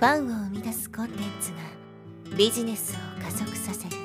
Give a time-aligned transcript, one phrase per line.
[0.00, 1.58] ファンを生み出すコンテンツが
[2.34, 3.96] ビジネスを加速させる。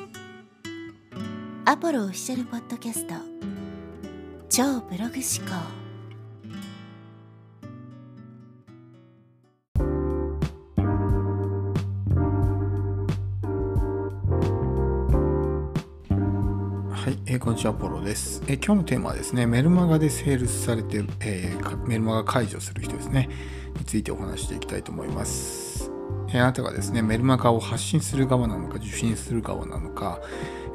[1.64, 3.14] アポロオフィシャルポッドキャスト。
[4.50, 5.56] 超ブログ思考。
[16.92, 23.30] はい、えーこんにちは、ポロです、えー今日のテーマはですね、メルマガでセールスされて、えーメルマガ解除する人ですね、
[23.78, 25.85] についてお話していきたいと思います。
[26.34, 30.20] あなたがですね、メルマガを発信する側なのか、受信する側なのか、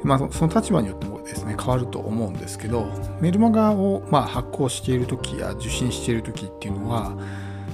[0.03, 2.87] まあ、その立場によってもですね、変わると思うんですけど、
[3.19, 7.15] メルマガを、ま、発行している時や受信している時っていうのは、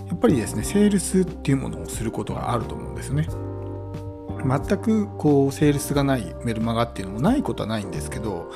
[0.07, 3.27] やっぱりですね、セールスっていうものをすることがあると思うんですね。
[4.45, 8.51] 全くこうセールスがないメルマガっていうのもないことはないんですけど、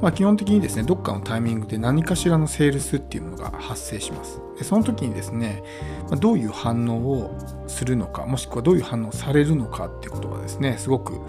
[0.00, 4.40] まあ、基本的にですねどっかのタイミングで何かしらのセールスっていうものが発生します。
[4.58, 5.62] でその時にですね、
[6.10, 11.20] まどういう反応をするのかもしくはどういう反応されるのかってことがですねすごく、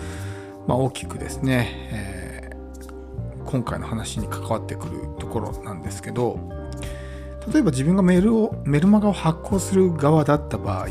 [0.68, 2.34] ま、大きくですね、えー
[3.54, 6.40] 今回の話に関わってくるところなんですけど
[7.52, 10.88] 例えば自分がメールをメルマガを発行する側だった場合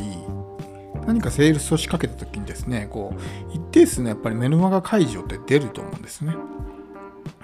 [1.06, 6.36] 何かセールスを仕掛けた時にですねこう一定数のやっぱりメルマガ解除って出ると思うんですね、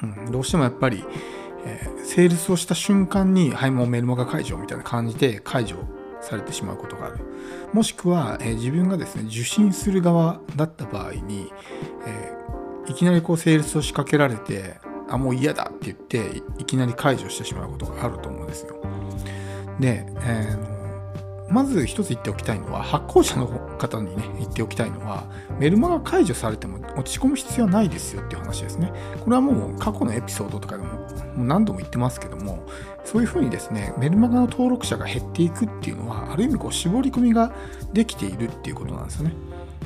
[0.03, 1.05] うん、どうしてもやっぱり、
[1.65, 5.77] えーセールスをした瞬間にはいもうメルマガ解除みたいな感じで解除
[6.23, 7.19] されてしまうことがある。
[7.75, 11.53] もしくは、えー自分がですね受信する側だった場合に、
[12.07, 14.77] えーいきなりこうセールスを仕掛けられて
[15.11, 18.77] あもう嫌だって言っていいきなり解除してしまうことがあると思うんですよ。
[19.79, 20.79] で、えー
[21.51, 23.47] まず一つ言っておきたいのは、発行者の
[23.79, 25.25] 方にね、言っておきたいのは、
[25.59, 28.93] メルマガ解除されても落ち込む必要はないですよっていう話ですね。
[29.25, 31.07] これはもう過去のエピソードとかでもも
[31.39, 32.67] う何度も言ってますけども、
[33.05, 37.53] そういうふうにですね、メルマガの登録者が減っていくっていうのは、ある意味こう絞り込みが
[37.93, 39.35] できているっていうことなんですよね。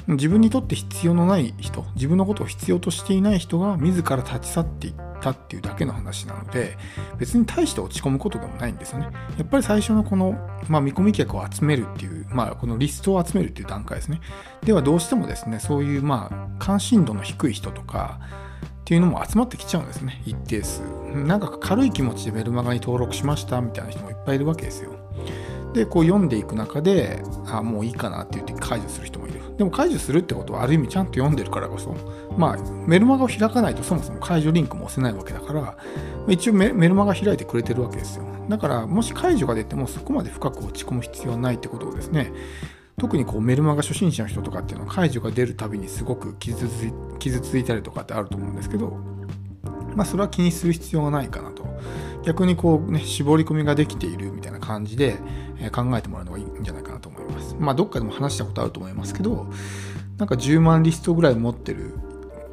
[0.08, 6.76] 自分にとって必要のない人、自分のことを必要としていない人が自ら立ち去っていったっていうだけの話なので、
[7.18, 9.08] 別に大して落ち込むことでもないんですよね。
[9.38, 10.32] やっぱり最初のこの、
[10.68, 14.20] まあ、見込み客を集めるっていう、まあ、このリストを集めるっていう段階ですね。
[14.64, 18.20] ではどうしてもですね、そういうまあ関心度の低い人とか
[18.80, 20.82] っていうのも集まってきちゃうんですね、一定数。
[21.14, 24.90] なんか軽い気持ちでメルマガに登録しましたみたいな人もいっぱいいるわけですよ。
[25.72, 29.41] で、こう読んでいく中で、あ、もういいかなって言って解除する人もいる。
[29.56, 31.94] でも解除するってことはある意味ちゃんと読んでるからこそ、
[32.36, 35.76] まあメルマガを開かないとそもそも解除リンクも押せないわけだから、
[36.28, 38.24] 一応メルマガ開いてくれてるわけですよ。
[38.48, 42.32] だからもし解除が出てもそこまで深く落ち込む必要はないってことをですね、
[42.98, 48.96] 特にこうメルマガ初心者の人とかっていうのは解除が出るたびにすごく傷つい傷ついたりとかってあると思うんですけど、
[49.94, 51.62] まあそれは気にする必要はないかなと。
[52.24, 55.18] 逆にこうね、絞り込みができているみたいな感じで、
[55.72, 57.56] 考えてもらうのがいいんじゃないかなと思います。
[57.58, 59.46] まあどっかでも話したことあると思いますけど、
[60.18, 61.94] なんか10万リストぐらい持ってる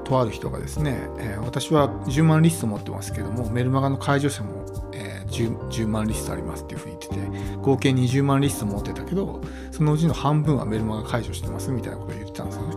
[0.03, 9.41] とある人がですね、えー私は10万リスト持ってますけども、メルマガの解除者も、えー 10, 10万リストありますっていうふうに言ってて、合計20万リスト持ってたけど、
[9.72, 12.75] そのうちの半分はメルマガ解除してますみたいなことを言ってたんですよね。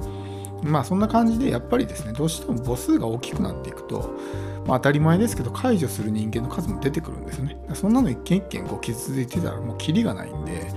[0.62, 4.14] まあそんな感じでやっぱりですねどうしても母数が大きくなっていくと、
[4.66, 7.56] まあ、当たり前ですけど解除する人間の数も出てくるんですよね。
[7.74, 10.70] そんなの一件一件こう傷ついてたらもうキリがないんで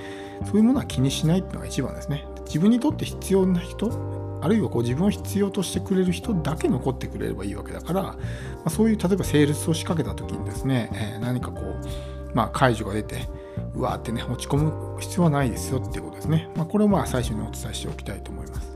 [0.45, 2.25] そういうものは気にしないっていうのが一番ですね。
[2.45, 8.17] 自分にとって必要な人あるいはこう自分を必要としてくれる人だけ残ってくれればいいわけだから、ま
[8.65, 13.27] あ、そういう例えばセールスを仕掛けた時にですね、えー何かこう、まあ、解除が出て
[13.73, 18.75] うわーってね落ち込む必要はないですよっていうことですね、まあ、これをまあ最初にお伝えしておきたいと思います。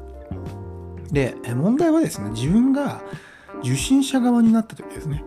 [1.12, 3.02] で、問題はですね、自分が
[3.64, 5.24] 受信者側になった時ですね、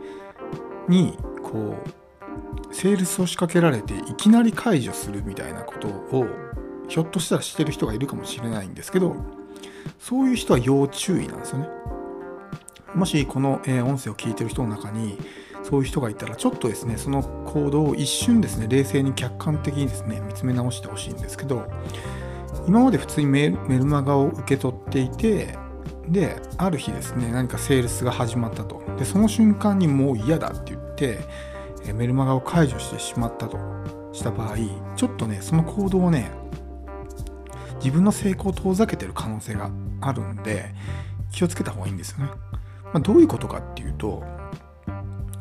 [0.88, 1.76] に、こ
[2.70, 6.26] う、セールスを仕掛けられて、いきなり解除するみたいなことを、
[6.88, 9.16] ひょっとしたらしてる人がいるかもしれないんですけど、
[9.98, 11.68] そういう人は要注意なんですよね。
[12.94, 15.18] もし、この、音声を聞いてる人の中に、
[15.62, 21.66] そういう人がいたら、ちょっとですね、その行動を一瞬ですね、冷静に客観的にですね、見つめ直してほしいんですけど、
[22.66, 25.56] 今まで普通にメルマガを受け取っていて、
[26.08, 28.82] である日ですね何かセールスが始まったと。
[28.98, 31.20] でその瞬間にもう嫌だって言って
[31.94, 33.58] メルマガを解除してしまったと。
[34.12, 34.56] した場合
[34.96, 36.30] ちょっとねその行動をね
[37.76, 39.70] 自分の成功を遠ざけてる可能性が
[40.00, 40.74] あるんで
[41.32, 42.26] 気をつけた方がいいんですよね、
[42.84, 44.22] まあ、どういうことかっていうと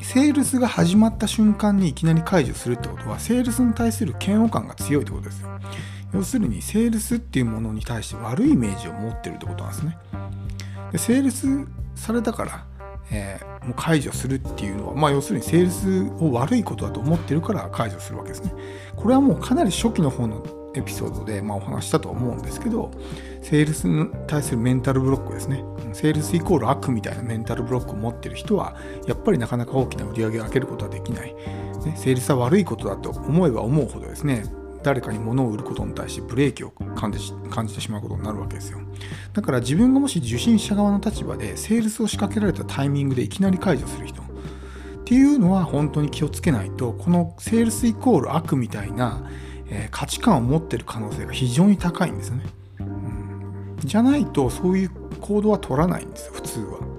[0.01, 5.49] セールスが始まった瞬間にいきなり解除するってことはセールスに対する嫌悪感が強いってことですよ
[6.13, 9.97] 要するにセールスっていうものに対して悪いイメージを持ってるってことなんですね
[10.91, 11.47] でセールス
[11.95, 12.65] されたから、
[13.11, 18.53] えーもう解除するっていうのは、まあ、要するにセールスを悪いことだと思ってるから解除するわけですね。
[18.95, 20.43] これはもうかなり初期の方の
[20.73, 22.91] エピソードで、まあ、お話したと思うんですけど
[23.41, 34.45] セールスに対するメンタルブロックですねセールスイコール悪みたいなメンタルブロックを持ってる人はやっぱりなかなか大きな売り上げを上げることはできない、ね、セールスは悪いことだと思えば思うほどですね
[34.83, 38.79] 誰かに物を売ることに対してブレーキを感じ感じてしまうことになるわけですよ。
[39.33, 44.21] だから自分がもし受信者側の立場でセールスを仕掛けられたタイミングでいきなり解除する人。
[44.21, 49.29] っていうのは本当に気をつけないとこのセールスイコール悪みたいな、
[49.69, 52.45] え、価値観を持ってる可能性が非常に高いんですよね、
[52.79, 54.89] うん、じゃないとそういう
[55.19, 56.90] 行動は取らないんです普通は。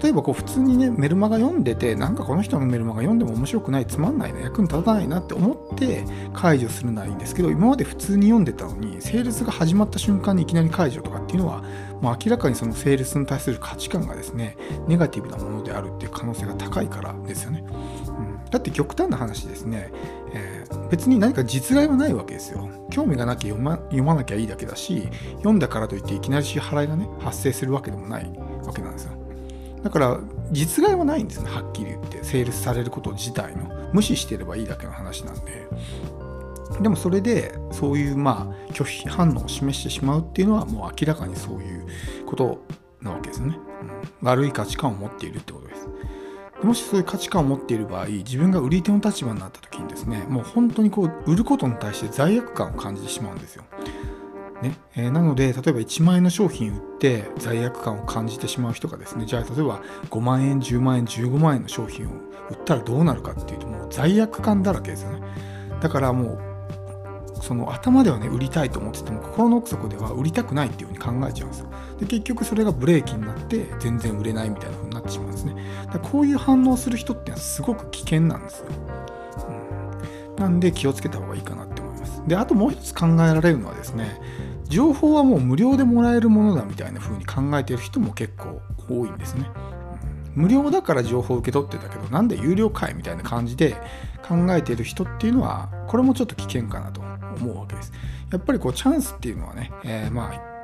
[0.00, 6.04] 例えばこう普通にねメルマガ読んでてなんかこの人のメルマガ読んでも面白くないつまんないな役に立たないなって思って
[6.34, 11.62] 解除するならいいんですけど今まで普通に読んでたのにセールスが始まった瞬間にいきなり解除とかっていうのは
[12.00, 14.56] もう明らかにそのセールスに対する価値観がですね
[14.86, 19.90] ネガティブなものであるっていう可能性が高いからですよね、うん、だって極端な話ですね、
[20.34, 22.68] えー、別に何か実害はないわけですよ。
[22.90, 25.08] 興味がなきゃ読ま読まなきゃいいだけだし
[25.38, 28.32] 読んだからといっていきなり支払いがね発生するわけでもない
[28.64, 29.15] わけなんですよ。
[29.86, 33.70] だから実害はないんですねはっきり言ってセールスされること自体の。
[33.92, 35.68] 無視してればいいだけの話なんで。
[36.80, 41.86] でもそれでそういうまあ拒否反応を示してしまうっていうのはもう明らかにそういう
[42.26, 42.66] こと
[43.00, 43.58] なわけですよね、
[44.20, 45.88] うん、悪い価値観を持っているってことです。
[46.64, 53.62] もしそういう価値観を持っている場合自分が売り手の立場になった時にですねもう本当にこう売ることに対して罪悪感を感じてしまうんですよ。
[54.62, 54.76] ね。
[54.96, 62.10] えー、なので例えば1万円の商品売って罪悪感を感じてしまう人がですねじゃあ例えば5万円10万円15万円の商品を
[62.50, 65.22] 売ったらどうなるかっていうともう罪悪感だらけですよね。
[65.80, 66.56] だからもう
[67.42, 71.68] その頭ではね売りたいと思ってても心の奥底では売りたくないっていう風に考えちゃうんですよ。
[72.00, 75.54] で結局それがブレーキになって全然売れないみたいな風になってしまうんですね。
[75.92, 78.66] だこういう反応する人ってのはすごく危険なんですよ、
[79.48, 82.22] うん、なんで気をつけた方がいいかなって思います。
[82.26, 84.20] であともう一つ考えられるのはですね
[84.68, 89.50] 情報はもう無料でもらえるものだみたいな風に考えてる人も結構多いんですね。
[90.34, 93.74] 無料だから情報を受け取ってたけどなんで有料かいみたいな感じで
[94.28, 97.92] 考えている人っていうのはこれもちょっと危険かなと思うわけです。
[98.30, 100.56] やっぱりこうチャンスっていうのはね、えー、まあ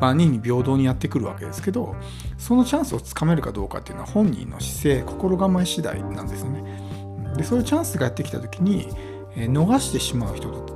[0.00, 1.96] 万人に平等にやってくるわけですけど
[2.38, 7.34] そのチャンスをつかめるかどうかっていうのは本人の姿勢心構え次第なんですよね。
[7.36, 8.88] でそういうチャンスがやってきた時に、
[9.34, 10.73] え、逃してしまう人と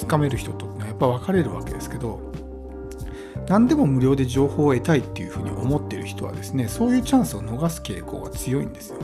[0.00, 0.70] つかめる人と
[1.00, 2.20] ぱ分かれるわけですけど
[3.48, 8.98] 何でも無料で情報を得たいっていうふうに思ってる人はですねそういうチャンスを逃す傾向が強いんですよ。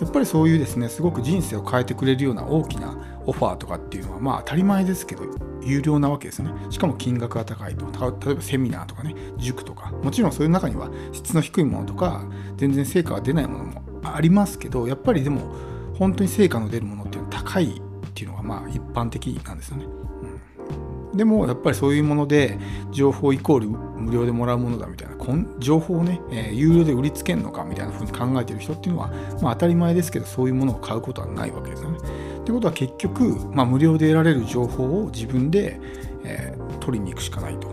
[0.00, 5.22] やっぱりそういうですねすごく人生を変えてくれるような大きなオファーとかっていうのはまあ当たり前ですけど
[5.62, 6.50] 有料なわけですね。
[6.70, 7.86] しかも金額が高いと。
[8.26, 9.92] 例えばセミナーとかね塾とか。
[10.02, 12.24] もちろんそういう中には質の低いものとか
[12.56, 15.54] 全然成果が出ないものもありますけどやっぱりでも
[15.98, 17.80] 本当に成果の出るものっていうのは高い
[18.16, 22.58] っていうのがまあ一般的なんですよねうんでもやっぱりそういうもので
[22.90, 29.08] 情報イコール無料でもらうものだみたいなこん情報をね、えー、有料で売りつけるのかみたいなふうに考えてる人っていうのは、
[29.40, 31.98] まあ、当たり前ですけどそういうものを買うことはないわけですよね。
[31.98, 35.80] ってことは結局、まあ、無料で得られる情報を自分で、
[36.24, 37.68] えー、取りに行くしかないと。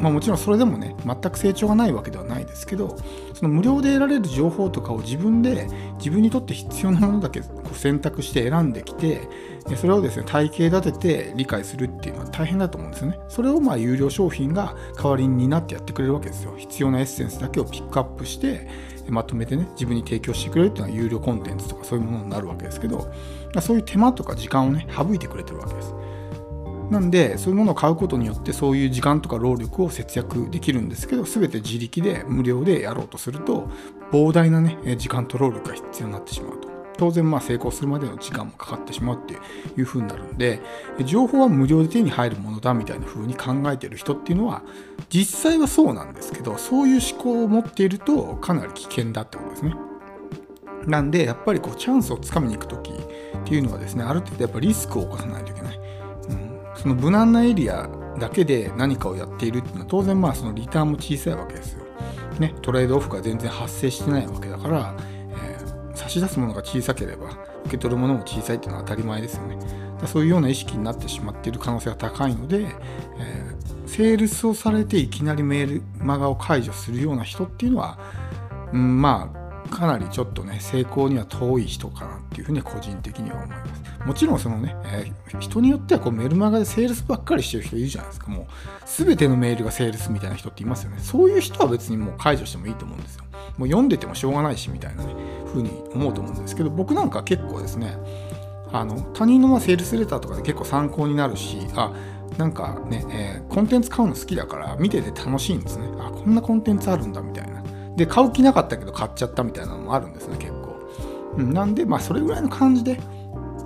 [0.00, 2.96] まあ、もちろんそれでもね全く成長がないわけではないですけど
[3.34, 5.68] その無料で得られる情報とかを自分で
[5.98, 9.28] 自分にとって必要なものだけこう選択して選んできて
[9.76, 13.18] それをですね体系立てて理解するっていうのは大変だと思うんですよね。
[13.28, 16.54] それをまあ有料商品が代わりになってやってくれるわけですよ。
[16.56, 18.68] 必要なエッセンスだけをピックアップして
[19.08, 23.12] まとめてね自分に提供してくれるっていうのは有料コンテンツとかそういうものになるわけですけど
[23.60, 25.94] そういう手間とか時間をね省いてくれてるわけです。
[26.90, 33.68] なんでそういうものを買うことによってそういう時間とか労力を節約できるんですけど全て自力で無料でやろうとすると
[34.10, 40.60] 膨大なね時間と労力が必要になってしまうと当然まあ成功するまでの時間もかかってしまうっていう風になるんで
[41.04, 44.62] 情報は無料で手に入るものだみたいな風に考えてる人っていうのは
[45.10, 49.74] 実際はそうなんですけどそういう思考を持っているとかなり危険だってことですね。
[50.86, 52.94] なんでやっぱりこうチャンスをつかみに行く時っ
[53.44, 55.87] ていうのはですねある程度やっぱリスクを起こさないといけない。
[56.80, 61.84] その無難なエリアだけで何かをやっているっていうのは当然まあそのリターンも小さいわけですよ。
[62.38, 64.94] ね、トレードオフが全然発生してないわけだから
[65.44, 65.58] え
[65.96, 67.30] 差し出すものが小さければ
[67.64, 69.58] 受け取るものも小さいっていうのは当たり前ですよね。
[70.00, 72.66] だそういうような意識になってしまっている可能性が高いので、
[73.18, 77.98] えー、セールスをされていきなりメールマガを解除するような人っていうのは、
[78.72, 79.37] うん、まあ
[79.68, 83.82] かなりちょっとね成功には遠い人かなっていうふうに個人的には思います。
[84.06, 88.30] もちろんそのね、えー、人によってはこうメルマガでセールスばっかりしてる人いるじゃないですか。
[88.30, 88.46] もう
[88.86, 90.98] 全てのメールがセールスみたいな人っていますよね。
[91.00, 93.24] そういう人は別にもう解除してもいいと思うんですよ。
[93.56, 95.14] もう読んでてもしょうがないしみたいなね
[95.46, 97.96] 風に思うと思うんですけど僕なんか結構ですね
[98.72, 101.92] あの他人のまセールスレターとかで結構参考になるしあ
[102.36, 107.37] なんかね、えー、コンテンツ買うの好きだから見てて楽しいんですねあこんなコンテンツあるんだみたいな
[107.98, 112.98] で買う気なかったけど買っちゃったみたいなのもあるんですね結構、なんでまあそれぐらいの感じで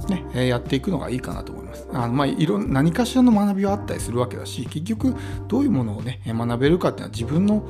[0.08, 1.86] ね、えやっていくのがいいかなと思います。
[1.92, 5.14] あのまあ、いろ何かしらの学びはあったりするわけだし、結局
[5.46, 7.64] どういうものをね、学べるかっていうのは自分の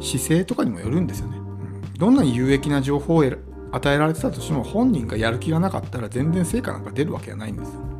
[0.00, 1.36] 姿勢とかにもよるんですよね。
[1.36, 7.95] うん、どんなに有益な情報を与えられてたとしても、本人がやる気がなかったら全然成果なんか出るわけがないんですよ。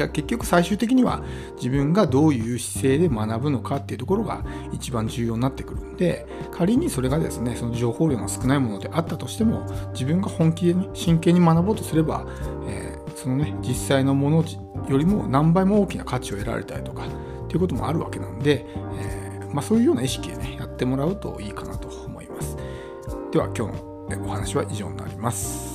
[0.00, 1.22] だ結局最終的には
[1.56, 12.26] 自分がどういう姿勢で学ぶのかっていうところが一番重要になってくるんで仮にそれがですねその情報量が少ないものであったとしても自分が本気でね真剣に学ぼうとすれば、
[12.66, 14.44] えー、そのね実際のもの
[14.88, 18.66] よりも何倍も大きな価値を得られたりとかっていうこともあるわけなんで、
[18.98, 22.56] えー、まあ、そういうような意識でねやってもらうといいかなと思います。
[23.32, 23.82] では今日
[24.16, 25.69] のお話は以上になります。